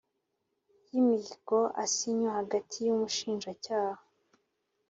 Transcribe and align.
y 0.91 0.93
imihigo 1.01 1.59
asinywa 1.83 2.29
hagati 2.39 2.77
y 2.87 2.89
Umushinjacyaha 2.95 4.01